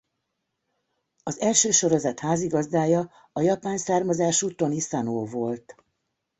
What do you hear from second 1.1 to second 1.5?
Az